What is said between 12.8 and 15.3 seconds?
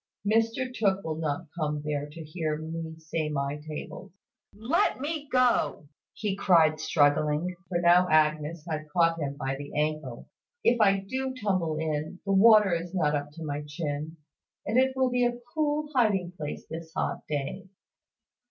not up to my chin, and it will be